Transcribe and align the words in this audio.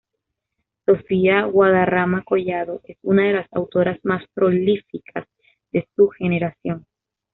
Sofía 0.83 1.43
Guadarrama 1.45 2.23
Collado 2.23 2.81
es 2.85 2.97
una 3.03 3.27
de 3.27 3.33
las 3.33 3.47
autoras 3.53 3.99
más 4.01 4.23
prolíficas 4.33 5.25
de 5.71 5.87
su 5.95 6.07
generación. 6.09 6.87